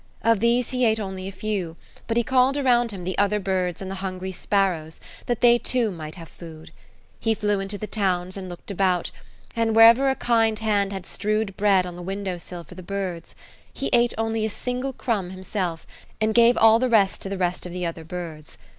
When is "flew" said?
7.35-7.59